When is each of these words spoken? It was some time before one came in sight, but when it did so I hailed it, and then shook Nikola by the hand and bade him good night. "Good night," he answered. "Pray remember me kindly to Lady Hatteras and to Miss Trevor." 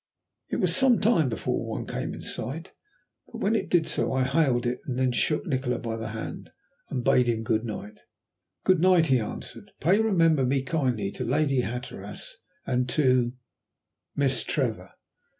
It 0.49 0.55
was 0.55 0.75
some 0.75 0.99
time 0.99 1.29
before 1.29 1.63
one 1.63 1.85
came 1.85 2.15
in 2.15 2.21
sight, 2.21 2.71
but 3.27 3.37
when 3.37 3.55
it 3.55 3.69
did 3.69 3.85
so 3.87 4.13
I 4.13 4.23
hailed 4.23 4.65
it, 4.65 4.79
and 4.85 4.97
then 4.97 5.11
shook 5.11 5.45
Nikola 5.45 5.77
by 5.77 5.95
the 5.95 6.07
hand 6.07 6.49
and 6.89 7.03
bade 7.03 7.27
him 7.27 7.43
good 7.43 7.63
night. 7.63 7.99
"Good 8.63 8.79
night," 8.79 9.05
he 9.05 9.19
answered. 9.19 9.69
"Pray 9.79 9.99
remember 9.99 10.43
me 10.43 10.63
kindly 10.63 11.11
to 11.11 11.23
Lady 11.23 11.61
Hatteras 11.61 12.37
and 12.65 12.89
to 12.89 13.33
Miss 14.15 14.41
Trevor." 14.41 14.89